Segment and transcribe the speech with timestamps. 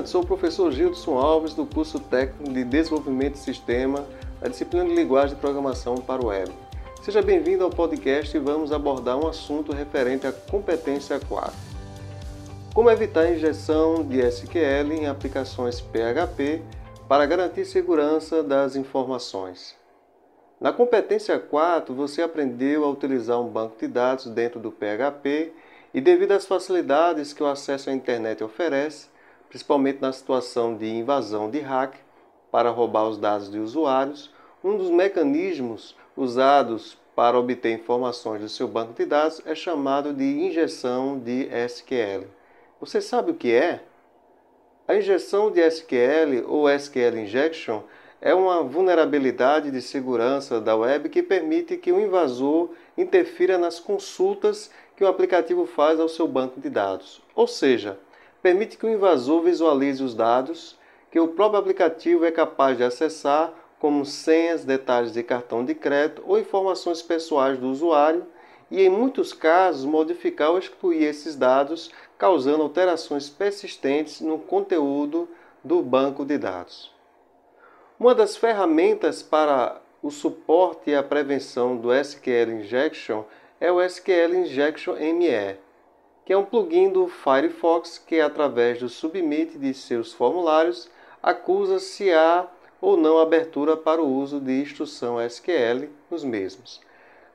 [0.00, 4.06] estudantes, sou o professor Gilson Alves do curso técnico de Desenvolvimento de Sistema
[4.40, 6.50] da disciplina de Linguagem de Programação para o Web.
[7.02, 11.52] Seja bem-vindo ao podcast e vamos abordar um assunto referente à competência 4.
[12.74, 16.62] Como evitar a injeção de SQL em aplicações PHP
[17.08, 19.74] para garantir segurança das informações.
[20.60, 25.52] Na competência 4, você aprendeu a utilizar um banco de dados dentro do PHP
[25.92, 29.09] e devido às facilidades que o acesso à internet oferece,
[29.50, 31.96] principalmente na situação de invasão de hack
[32.50, 34.32] para roubar os dados de usuários,
[34.62, 40.24] um dos mecanismos usados para obter informações do seu banco de dados é chamado de
[40.24, 42.28] injeção de SQL.
[42.80, 43.80] Você sabe o que é?
[44.86, 47.82] A injeção de SQL ou SQL Injection
[48.20, 54.70] é uma vulnerabilidade de segurança da web que permite que o invasor interfira nas consultas
[54.96, 57.22] que o aplicativo faz ao seu banco de dados.
[57.34, 57.98] Ou seja,
[58.42, 60.78] permite que o invasor visualize os dados
[61.10, 66.22] que o próprio aplicativo é capaz de acessar, como senhas, detalhes de cartão de crédito
[66.24, 68.26] ou informações pessoais do usuário,
[68.70, 75.28] e em muitos casos modificar ou excluir esses dados, causando alterações persistentes no conteúdo
[75.64, 76.94] do banco de dados.
[77.98, 83.24] Uma das ferramentas para o suporte e a prevenção do SQL Injection
[83.60, 85.58] é o SQL Injection ME,
[86.30, 90.88] que é um plugin do Firefox que, através do submit de seus formulários,
[91.20, 92.46] acusa se há
[92.80, 96.80] ou não abertura para o uso de instrução SQL nos mesmos.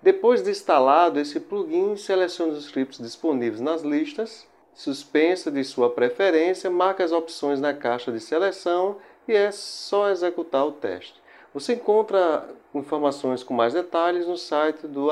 [0.01, 6.69] Depois de instalado, esse plugin seleciona os scripts disponíveis nas listas, suspensa de sua preferência,
[6.69, 8.95] marca as opções na caixa de seleção
[9.27, 11.21] e é só executar o teste.
[11.53, 15.11] Você encontra informações com mais detalhes no site do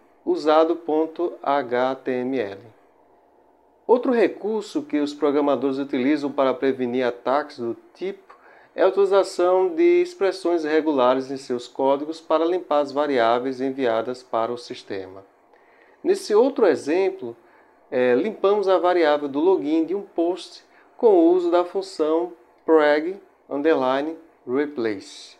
[0.25, 1.31] usado.html.
[3.87, 8.35] Outro recurso que os programadores utilizam para prevenir ataques do tipo
[8.73, 14.51] é a utilização de expressões regulares em seus códigos para limpar as variáveis enviadas para
[14.51, 15.25] o sistema.
[16.03, 17.35] Nesse outro exemplo,
[17.91, 20.63] é, limpamos a variável do login de um post
[20.95, 22.31] com o uso da função
[22.65, 23.19] preg
[24.47, 25.37] replace.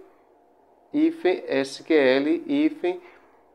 [0.91, 2.99] hífen SQL hífen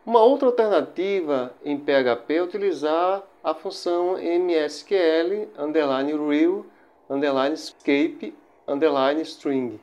[0.05, 6.67] Uma outra alternativa em PHP é utilizar a função msql underline real
[7.09, 8.35] underline escape
[8.67, 9.81] underline string.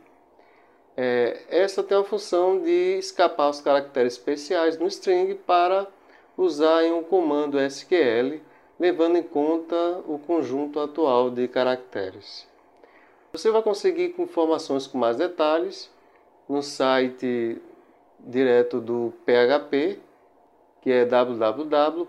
[0.96, 5.88] É, essa tem a função de escapar os caracteres especiais no string para
[6.36, 8.42] usar em um comando SQL
[8.80, 9.76] levando em conta
[10.08, 12.48] o conjunto atual de caracteres.
[13.32, 15.92] Você vai conseguir informações com mais detalhes
[16.48, 17.62] no site
[18.20, 20.00] direto do PHP,
[20.82, 22.08] que é www.php.net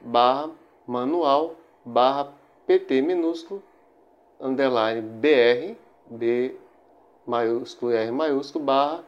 [0.00, 0.50] barra
[0.86, 2.32] manual barra
[2.66, 3.62] pt minúsculo
[4.40, 5.74] underline br
[6.10, 6.54] b
[7.26, 9.04] maiúsculo r maiúsculo barra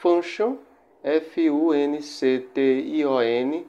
[0.00, 0.58] function
[1.02, 3.66] f u n c t i o n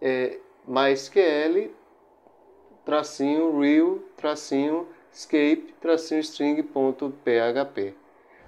[0.00, 1.70] é, MySQL,
[2.84, 7.94] tracinho real, tracinho escape, tracinho string.php.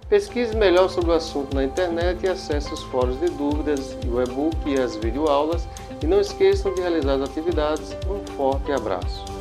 [0.08, 4.56] Pesquise melhor sobre o assunto na internet e acesse os fóruns de dúvidas, o e-book
[4.66, 5.66] e as videoaulas.
[6.02, 7.96] E não esqueçam de realizar as atividades.
[8.08, 9.33] Um forte abraço.